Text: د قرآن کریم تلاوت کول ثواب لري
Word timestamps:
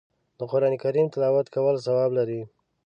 د 0.39 0.41
قرآن 0.51 0.73
کریم 0.83 1.07
تلاوت 1.13 1.47
کول 1.55 1.75
ثواب 1.85 2.09
لري 2.19 2.41